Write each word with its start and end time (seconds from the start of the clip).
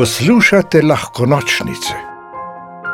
Poslušate 0.00 0.82
lahko 0.82 1.26
nočnice, 1.26 1.94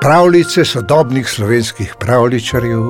pravljice 0.01 0.65
sodobnih 0.65 1.29
slovenskih 1.29 1.95
pravličarjev, 2.01 2.83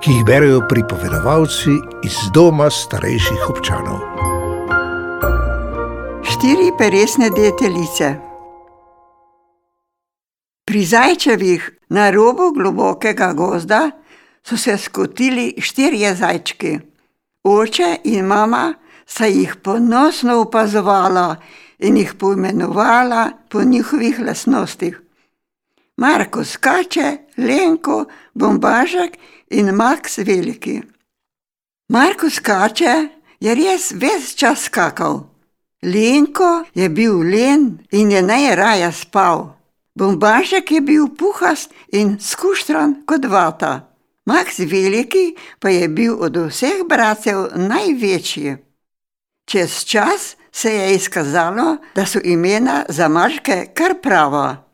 ki 0.00 0.10
jih 0.10 0.24
berijo 0.24 0.60
pripovedovalci 0.68 1.74
iz 2.04 2.18
doma 2.34 2.68
starejših 2.70 3.48
občanov. 3.50 3.98
Štiri 6.30 6.70
peresne 6.78 7.30
deteljice. 7.30 8.14
Pri 10.64 10.84
zajčevih 10.84 11.70
na 11.88 12.10
robu 12.10 12.52
globokega 12.54 13.32
gozda 13.32 13.90
so 14.46 14.56
se 14.56 14.78
skotili 14.78 15.54
štirje 15.58 16.14
zajčki. 16.14 16.78
Oče 17.44 17.96
in 18.04 18.26
mama 18.26 18.74
sta 19.06 19.26
jih 19.26 19.56
ponosno 19.62 20.40
opazovala 20.40 21.36
in 21.78 21.96
jih 21.96 22.14
poimenovala 22.14 23.30
po 23.48 23.62
njihovih 23.62 24.20
lastnostih. 24.20 25.00
Marko 25.96 26.44
skače, 26.44 27.18
Lenko, 27.36 28.04
Bombažek 28.34 29.16
in 29.50 29.66
Max 29.66 30.18
Veliki. 30.18 30.82
Marko 31.88 32.30
skače 32.30 33.08
je 33.40 33.54
res 33.54 33.92
ves 33.92 34.34
čas 34.34 34.64
skakal. 34.64 35.22
Lenko 35.82 36.64
je 36.74 36.88
bil 36.88 37.20
len 37.20 37.78
in 37.92 38.10
je 38.10 38.22
najraje 38.22 38.92
spal. 38.92 39.56
Bombažek 39.94 40.70
je 40.70 40.80
bil 40.80 41.08
puhast 41.08 41.70
in 41.92 42.18
skuštran 42.20 43.06
kot 43.06 43.24
vata. 43.24 43.88
Max 44.26 44.58
Veliki 44.58 45.36
pa 45.60 45.68
je 45.68 45.88
bil 45.88 46.16
od 46.20 46.36
vseh 46.36 46.84
bratcev 46.88 47.56
največji. 47.56 48.65
Čez 49.46 49.84
čas 49.84 50.36
se 50.52 50.74
je 50.74 50.94
izkazalo, 50.94 51.76
da 51.94 52.06
so 52.06 52.18
imena 52.24 52.84
za 52.88 53.08
mačke 53.08 53.66
kar 53.74 53.94
prava. 54.02 54.66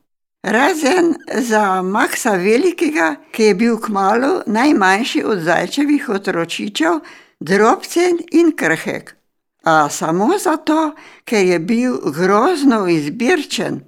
Razen 0.43 1.15
za 1.35 1.83
Maxa 1.83 2.31
Velikega, 2.31 3.17
ki 3.33 3.43
je 3.43 3.55
bil 3.55 3.77
kmalu 3.81 4.41
najmanjši 4.47 5.23
od 5.25 5.39
zajčevih 5.39 6.09
otročičev, 6.09 6.99
drobcen 7.41 8.19
in 8.31 8.57
krhek. 8.57 9.15
A 9.63 9.89
samo 9.89 10.39
zato, 10.39 10.95
ker 11.25 11.47
je 11.47 11.59
bil 11.59 11.99
grozno 12.11 12.89
izbirčen. 12.89 13.81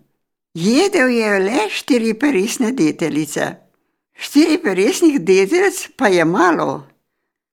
Jedel 0.54 1.08
je 1.08 1.38
le 1.38 1.68
štiri 1.70 2.14
peresne 2.14 2.72
deteljice. 2.72 3.54
Štiri 4.14 4.58
peresnih 4.62 5.20
deteljic 5.20 5.88
pa 5.96 6.08
je 6.08 6.24
malo. 6.24 6.86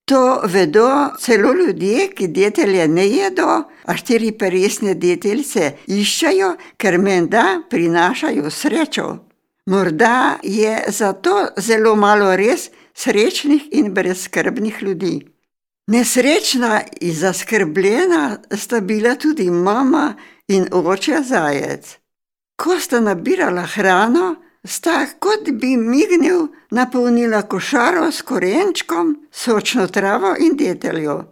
To 0.06 0.42
vedo 0.44 0.90
celo 1.20 1.54
ljudje, 1.54 2.08
ki 2.16 2.28
detelje 2.28 2.88
ne 2.88 3.08
jedo, 3.08 3.64
a 3.86 3.96
štiri 3.98 4.32
peresne 4.32 4.94
deteljice 4.94 5.76
iščejo, 5.88 6.56
ker 6.78 6.98
menda 6.98 7.62
prinašajo 7.70 8.50
srečo. 8.50 9.08
Morda 9.66 10.40
je 10.44 10.84
zato 10.88 11.48
zelo 11.58 11.96
malo 11.96 12.36
res 12.36 12.70
srečnih 12.94 13.70
in 13.72 13.94
brezskrbnih 13.94 14.82
ljudi. 14.82 15.28
Nesrečna 15.88 16.82
in 17.02 17.14
zaskrbljena 17.14 18.38
sta 18.58 18.80
bila 18.80 19.16
tudi 19.16 19.50
mama 19.50 20.16
in 20.48 20.68
oče 20.72 21.22
zajec. 21.24 21.98
Ko 22.56 22.80
sta 22.80 23.00
nabirala 23.00 23.66
hrano, 23.66 24.36
sta, 24.64 25.06
kot 25.20 25.50
bi 25.52 25.76
mignil, 25.78 26.48
napolnila 26.72 27.42
košaro 27.42 28.12
s 28.12 28.22
korenčkom, 28.22 29.28
sočno 29.32 29.88
travo 29.88 30.36
in 30.40 30.58
deteljo. 30.58 31.24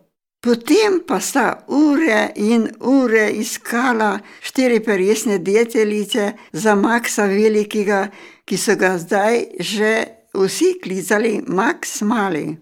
Potem 0.41 1.01
pa 1.07 1.19
sta 1.19 1.65
ure 1.67 2.31
in 2.35 2.69
ure 2.79 3.27
iskala 3.31 4.19
štiri 4.41 4.79
peresne 4.79 5.37
deteljice 5.37 6.31
za 6.51 6.75
Maxa 6.75 7.25
Velikega, 7.25 8.07
ki 8.45 8.57
so 8.57 8.75
ga 8.79 8.95
zdaj 8.97 9.43
že 9.59 9.91
vsi 10.33 10.79
klicali 10.83 11.41
Max 11.47 12.01
Mali. 12.01 12.55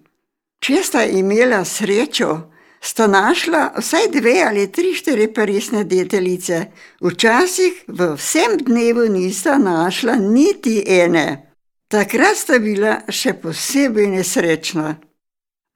Če 0.59 0.81
sta 0.83 1.03
imela 1.05 1.61
srečo, 1.65 2.49
sta 2.81 3.07
našla 3.07 3.73
vsaj 3.77 4.07
dve 4.13 4.43
ali 4.47 4.71
tri 4.71 4.93
štiri 4.93 5.33
peresne 5.33 5.83
deteljice, 5.83 6.65
včasih 7.01 7.83
v 7.87 8.13
vsem 8.15 8.57
dnevu 8.57 9.09
nista 9.09 9.57
našla 9.57 10.15
niti 10.15 10.83
ene. 10.87 11.53
Takrat 11.87 12.37
sta 12.37 12.59
bila 12.59 12.99
še 13.09 13.33
posebej 13.41 14.07
nesrečna. 14.07 14.95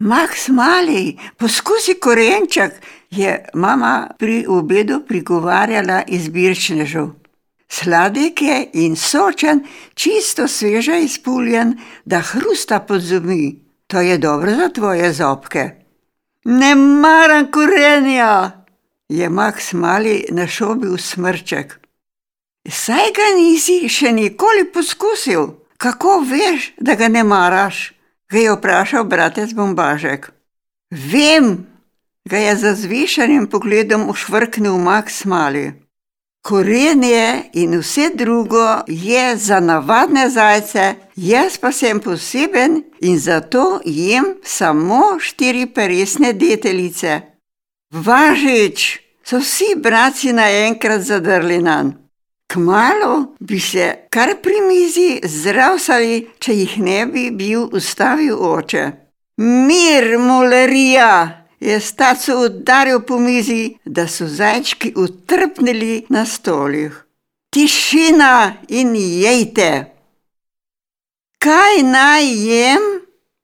Max 0.01 0.47
mali, 0.49 1.17
poskusi 1.37 1.99
korenček, 2.01 2.73
je 3.11 3.45
mama 3.53 4.09
pri 4.19 4.45
obedu 4.49 5.01
prigovarjala 5.07 6.03
izbirčnežu. 6.07 7.09
Sladek 7.69 8.41
je 8.41 8.69
in 8.73 8.95
sočen, 8.95 9.63
čisto 9.93 10.47
sveže 10.47 10.99
izpuljen, 11.01 11.77
da 12.05 12.19
hrusta 12.19 12.79
pod 12.79 13.01
zobmi. 13.01 13.59
To 13.87 14.01
je 14.01 14.17
dobro 14.17 14.55
za 14.55 14.69
tvoje 14.69 15.13
zobke. 15.13 15.80
Ne 16.45 16.75
maram 16.75 17.51
korenja, 17.51 18.63
je 19.09 19.29
Max 19.29 19.73
mali 19.73 20.25
našobil 20.31 20.97
smrček. 20.97 21.79
Saj 22.69 23.13
ga 23.15 23.27
nisi 23.37 23.89
še 23.89 24.11
nikoli 24.11 24.65
poskusil, 24.73 25.47
kako 25.77 26.19
veš, 26.25 26.73
da 26.77 26.95
ga 26.95 27.07
ne 27.07 27.23
maraš? 27.23 27.91
ga 28.31 28.39
je 28.39 28.53
vprašal 28.55 29.03
bratec 29.03 29.53
Bombažek. 29.53 30.31
Vem, 30.91 31.67
ga 32.29 32.37
je 32.37 32.55
z 32.55 32.75
zvišanim 32.75 33.47
pogledom 33.47 34.09
ušvrknil 34.09 34.77
Max 34.79 35.25
mali. 35.25 35.73
Korenje 36.41 37.43
in 37.53 37.79
vse 37.79 38.09
drugo 38.13 38.81
je 38.87 39.37
za 39.37 39.59
navadne 39.59 40.29
zajce, 40.29 40.95
jaz 41.15 41.57
pa 41.57 41.71
sem 41.71 41.99
poseben 41.99 42.83
in 43.01 43.19
zato 43.19 43.79
jem 43.85 44.25
samo 44.43 45.19
štiri 45.19 45.65
peresne 45.65 46.33
deteljice. 46.33 47.21
Važič, 47.93 48.99
so 49.23 49.37
vsi 49.37 49.75
bratci 49.77 50.33
naenkrat 50.33 51.01
zadrli 51.01 51.59
nan. 51.61 51.93
Kmalu 52.53 53.35
bi 53.39 53.59
se 53.59 54.07
kar 54.09 54.33
pri 54.43 54.61
mizi 54.67 55.19
zdravsali, 55.23 56.27
če 56.39 56.55
jih 56.55 56.77
ne 56.79 57.05
bi 57.05 57.29
bil 57.31 57.69
ustavil 57.71 58.35
oče. 58.35 58.91
Mir, 59.37 60.17
mulerija! 60.17 61.40
Je 61.61 61.79
staco 61.79 62.39
udaril 62.45 62.99
po 62.99 63.19
mizi, 63.19 63.77
da 63.85 64.07
so 64.07 64.27
zajčki 64.27 64.93
utrpnili 64.95 66.05
na 66.09 66.25
stolih. 66.25 67.05
Tišina 67.53 68.53
in 68.67 68.95
jejte! 68.95 69.85
Kaj 71.37 71.83
naj 71.83 72.25
jem? 72.25 72.81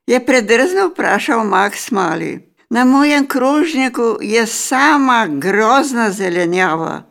je 0.06 0.26
predrzno 0.26 0.88
vprašal 0.88 1.44
Max 1.44 1.90
Mali. 1.90 2.54
Na 2.70 2.84
mojem 2.84 3.26
krožniku 3.26 4.16
je 4.20 4.46
sama 4.46 5.26
grozna 5.26 6.10
zelenjava. 6.10 7.02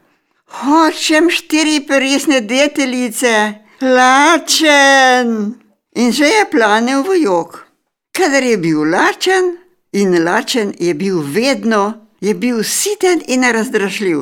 Hočem 0.47 1.29
štiri 1.29 1.85
peresne 1.88 2.41
deteljice, 2.41 3.53
lačen! 3.81 5.53
In 5.96 6.12
že 6.12 6.25
je 6.25 6.50
planil 6.51 7.03
v 7.03 7.22
jog. 7.23 7.66
Kadar 8.12 8.44
je 8.44 8.57
bil 8.57 8.84
lačen, 8.91 9.57
in 10.02 10.24
lačen 10.24 10.74
je 10.80 10.94
bil 10.94 11.22
vedno, 11.22 12.08
je 12.22 12.34
bil 12.34 12.63
siten 12.63 13.22
in 13.28 13.44
razdražljiv. 13.44 14.19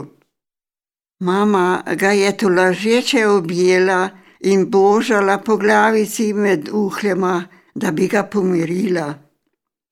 Mama 1.19 1.83
ga 1.95 2.11
je 2.11 2.37
tolažeče 2.37 3.27
objela 3.27 4.09
in 4.39 4.69
božala 4.71 5.37
po 5.37 5.57
glavici 5.57 6.33
med 6.33 6.69
uhljema, 6.71 7.43
da 7.75 7.91
bi 7.91 8.07
ga 8.07 8.23
pomirila. 8.23 9.13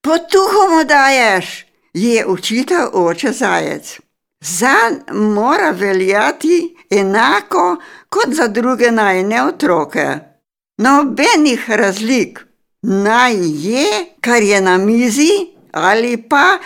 Potuho 0.02 0.62
mu 0.72 0.84
daješ, 0.84 1.66
je 1.94 2.26
učitelj 2.26 2.86
oče 2.92 3.32
zajec. 3.32 4.00
Zanj 4.40 4.96
mora 5.12 5.70
veljati 5.70 6.76
enako 6.90 7.76
kot 8.08 8.34
za 8.34 8.48
druge 8.48 8.90
najne 8.90 9.42
otroke. 9.42 10.06
Nobenih 10.78 11.70
razlik, 11.70 12.40
naj 12.82 13.34
je, 13.68 13.86
kar 14.20 14.42
je 14.42 14.60
na 14.60 14.78
mizi, 14.78 15.53
ali 15.74 16.16
pa, 16.28 16.58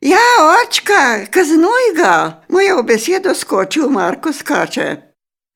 ja, 0.00 0.26
očka, 0.64 1.26
kaznuj 1.30 1.92
ga, 1.96 2.42
mu 2.48 2.60
je 2.60 2.74
v 2.74 2.82
besedo 2.82 3.34
skočil 3.34 3.88
Marko 3.88 4.32
skače. 4.32 4.96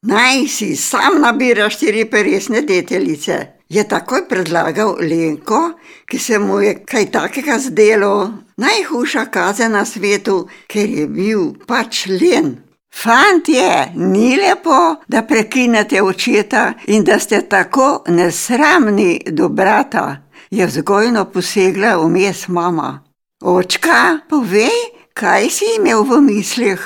Naj 0.07 0.47
si 0.49 0.77
sam 0.77 1.21
nabira 1.21 1.71
štiri 1.71 2.05
peresne 2.11 2.61
deteljice, 2.63 3.47
je 3.69 3.89
takoj 3.89 4.29
predlagal 4.29 4.97
Lenko, 5.01 5.73
ki 6.09 6.19
se 6.19 6.39
mu 6.39 6.61
je 6.61 6.75
kaj 6.85 7.11
takega 7.11 7.59
zdelo, 7.59 8.33
najhujša 8.57 9.27
kazen 9.33 9.73
na 9.73 9.85
svetu, 9.85 10.49
ker 10.69 10.89
je 10.89 11.07
bil 11.07 11.53
pač 11.67 12.07
len. 12.07 12.57
Fantje, 12.91 13.93
ni 13.95 14.37
lepo, 14.37 14.97
da 15.09 15.23
prekinete 15.23 16.03
očeta 16.03 16.73
in 16.87 17.05
da 17.05 17.19
ste 17.19 17.47
tako 17.49 18.03
nesramni 18.09 19.21
do 19.31 19.49
brata 19.49 20.30
je 20.51 20.67
vzgojno 20.67 21.25
posegla 21.25 21.97
vmes 21.97 22.49
mama. 22.49 23.03
Očka, 23.41 24.19
povej, 24.29 24.75
kaj 25.15 25.51
si 25.51 25.65
imel 25.79 26.03
v 26.05 26.21
mislih? 26.21 26.81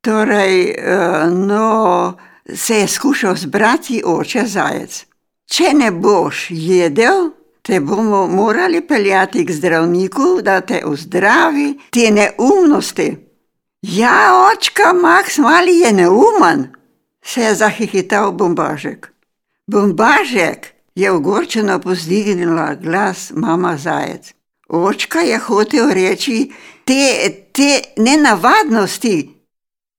Torej, 0.00 0.76
no, 1.30 2.16
se 2.54 2.76
je 2.76 2.88
skušal 2.88 3.36
zbrati 3.36 4.02
oče 4.06 4.46
zajec. 4.46 5.06
Če 5.46 5.72
ne 5.74 5.90
boš 5.90 6.46
jedel, 6.50 7.30
te 7.62 7.80
bomo 7.80 8.26
morali 8.26 8.80
peljati 8.86 9.46
k 9.46 9.52
zdravniku, 9.52 10.40
da 10.42 10.60
te 10.60 10.82
ozdravi 10.84 11.78
te 11.90 12.10
neumnosti. 12.10 13.16
Ja, 13.82 14.48
očka, 14.52 14.92
Max 14.92 15.38
mali 15.38 15.78
je 15.78 15.92
neumen, 15.92 16.68
se 17.24 17.40
je 17.40 17.54
zahihital 17.54 18.32
bombažek. 18.32 19.12
Bombažek 19.66 20.71
je 20.94 21.10
ogorčeno 21.10 21.78
pozdignila 21.78 22.74
glas 22.74 23.32
mama 23.34 23.76
zajec. 23.76 24.34
Očka 24.68 25.18
je 25.18 25.38
hotel 25.38 25.90
reči 25.90 26.52
te, 26.84 27.30
te 27.52 27.80
nenavadnosti. 27.96 29.30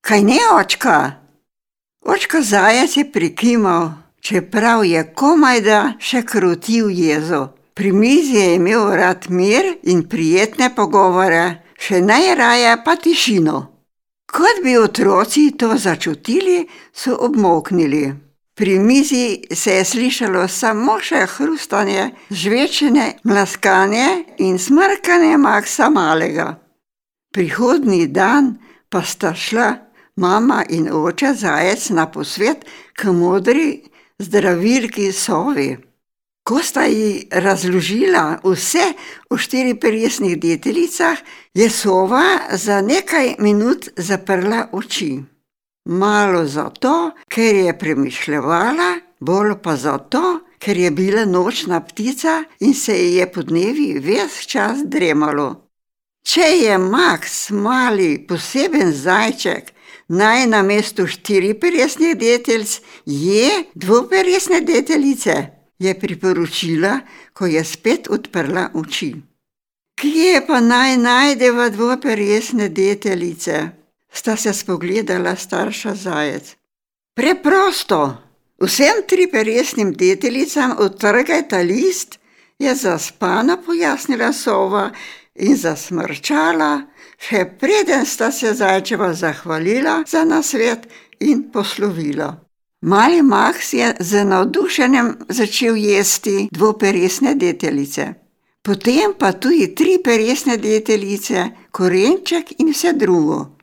Kaj 0.01 0.23
ne, 0.23 0.39
očka? 0.59 1.11
Očka 2.05 2.41
zajec 2.41 2.97
je 2.97 3.11
prikimal, 3.11 3.91
čeprav 4.21 4.85
je 4.85 5.03
komaj 5.15 5.61
da 5.61 5.81
še 5.99 6.23
krutil 6.25 6.89
jezo. 6.89 7.47
Pri 7.73 7.91
mizi 7.91 8.35
je 8.35 8.55
imel 8.55 8.89
rad 8.95 9.29
mir 9.29 9.77
in 9.83 10.03
prijetne 10.09 10.69
pogovore, 10.75 11.63
še 11.79 12.01
najraje 12.01 12.75
pa 12.85 12.95
tišino. 12.95 13.61
Kot 14.33 14.61
bi 14.63 14.77
otroci 14.77 15.51
to 15.57 15.77
začutili, 15.77 16.67
so 16.93 17.17
obmoknili. 17.19 18.13
Pri 18.55 18.79
mizi 18.79 19.41
se 19.51 19.71
je 19.73 19.85
slišalo 19.85 20.47
samo 20.47 21.00
še 21.01 21.25
hrustanje, 21.25 22.11
žvečene 22.29 23.05
mlaskanje 23.23 24.05
in 24.45 24.59
smrkanje 24.59 25.38
Maksa 25.38 25.89
malega. 25.89 26.59
Prihodni 27.33 28.05
dan 28.07 28.59
pa 28.89 29.01
sta 29.01 29.33
šla 29.33 29.71
mama 30.21 30.61
in 30.69 30.85
oče 30.91 31.33
zajec 31.33 31.89
na 31.97 32.05
posvet 32.11 32.65
k 32.94 33.09
modri 33.09 33.81
zdravilki 34.21 35.11
Sovi. 35.11 35.71
Ko 36.45 36.61
sta 36.61 36.85
ji 36.85 37.27
razložila 37.31 38.39
vse 38.44 38.85
o 39.29 39.38
štiriperesnih 39.38 40.38
deteljicah, 40.38 41.17
je 41.53 41.69
sova 41.69 42.25
za 42.51 42.81
nekaj 42.81 43.35
minut 43.39 43.89
zaprla 43.97 44.67
oči. 44.71 45.32
Malo 45.85 46.45
zato, 46.45 47.12
ker 47.27 47.56
je 47.56 47.77
premišljala, 47.80 48.89
bolj 49.19 49.57
pa 49.63 49.75
zato, 49.75 50.39
ker 50.59 50.77
je 50.77 50.91
bila 50.91 51.25
nočna 51.25 51.81
ptica 51.81 52.44
in 52.59 52.74
se 52.74 52.94
ji 52.94 53.15
je 53.15 53.31
po 53.31 53.41
dnevi 53.41 54.00
ves 54.00 54.45
čas 54.47 54.85
dremalo. 54.85 55.69
Če 56.24 56.47
je 56.63 56.77
Max 56.77 57.51
mali 57.51 58.25
poseben 58.27 58.94
zajček, 58.94 59.74
naj 60.07 60.47
na 60.47 60.62
mestu 60.63 61.07
štiriperesnih 61.07 62.15
deteljic 62.18 62.79
je 63.06 63.51
dvoperesne 63.75 64.62
deteljice 64.62 65.36
je 65.79 66.00
priporočila, 66.00 67.00
ko 67.33 67.45
je 67.45 67.63
spet 67.63 68.07
odprla 68.09 68.69
oči. 68.74 69.13
Kje 70.00 70.45
pa 70.47 70.59
naj 70.59 70.97
najdeva 70.97 71.69
dvoperesne 71.69 72.69
deteljice? 72.69 73.82
Sta 74.13 74.36
se 74.36 74.54
spogledala 74.54 75.36
starša 75.36 75.95
zajec. 75.95 76.56
Preprosto, 77.15 78.18
vsem 78.62 79.04
triperesnim 79.07 79.94
deteljicam 79.94 80.75
odtrgajta 80.77 81.57
list, 81.57 82.19
je 82.60 82.75
zaspana 82.75 83.57
pojasnila 83.65 84.33
sova 84.33 84.92
in 85.36 85.56
zasmrčala, 85.57 86.81
še 87.18 87.45
preden 87.60 88.06
sta 88.06 88.31
se 88.31 88.54
zajčeva 88.54 89.13
zahvalila 89.13 90.04
za 90.07 90.24
nasvet 90.25 90.88
in 91.19 91.50
poslovila. 91.51 92.36
Mali 92.81 93.21
Max 93.21 93.74
je 93.74 93.95
z 94.00 94.25
navdušenjem 94.25 95.18
začel 95.30 95.75
jesti 95.75 96.50
dvoperesne 96.51 97.36
deteljice, 97.36 98.13
potem 98.62 99.13
pa 99.19 99.31
tudi 99.31 99.69
tri 99.75 99.98
peresne 100.04 100.57
deteljice, 100.57 101.45
korenček 101.71 102.60
in 102.60 102.74
vse 102.74 102.94
drugo. 102.94 103.54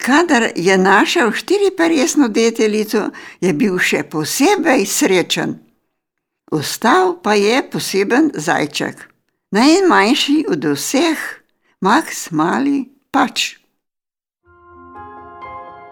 Kadar 0.00 0.48
je 0.56 0.78
našel 0.78 1.32
štiriperesno 1.32 2.28
deteljico, 2.28 3.10
je 3.40 3.52
bil 3.52 3.78
še 3.78 4.02
posebej 4.02 4.86
srečen. 4.86 5.58
Ostal 6.50 7.18
pa 7.22 7.36
je 7.36 7.62
poseben 7.70 8.30
zajček, 8.34 9.06
najmanjši 9.52 10.44
od 10.48 10.64
vseh, 10.74 11.18
Max 11.80 12.30
mali 12.30 12.88
pač 13.12 13.60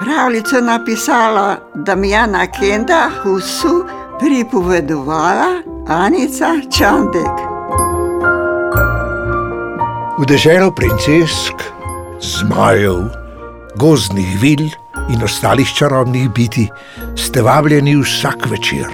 pravljico 0.00 0.60
napisala 0.60 1.56
Damjana 1.74 2.46
Kenda, 2.52 3.10
Husu 3.22 3.84
pripovedovala 4.18 5.62
Anica 5.88 6.46
Čandek. 6.78 7.36
V 10.18 10.26
deželo 10.26 10.72
princesk, 10.72 11.54
zmajev, 12.20 13.19
gozdnih 13.76 14.40
vil 14.40 14.70
in 15.10 15.22
ostalih 15.24 15.68
čarobnih 15.78 16.30
biti 16.30 16.68
ste 17.16 17.42
vabljeni 17.42 17.96
vsak 17.96 18.50
večer. 18.50 18.86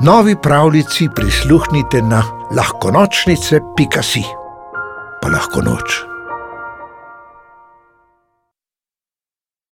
Novi 0.00 0.36
pravljici 0.42 1.08
prisluhnite 1.16 2.02
na 2.02 2.22
lahkonočnice.si, 2.56 4.24
pa 5.22 5.28
lahko 5.28 5.62
noč. 5.62 6.11